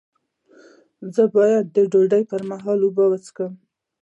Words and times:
ایا 1.01 1.07
زه 1.15 1.23
باید 1.35 1.65
د 1.75 1.77
ډوډۍ 1.91 2.23
پر 2.31 2.41
مهال 2.51 2.79
اوبه 2.83 3.05
وڅښم؟ 3.07 3.53